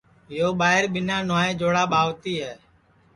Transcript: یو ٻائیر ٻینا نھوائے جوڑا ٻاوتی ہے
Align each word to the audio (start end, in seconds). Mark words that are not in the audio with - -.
یو 0.37 0.49
ٻائیر 0.59 0.83
ٻینا 0.93 1.17
نھوائے 1.27 1.51
جوڑا 1.59 1.83
ٻاوتی 1.91 2.33
ہے 2.43 2.53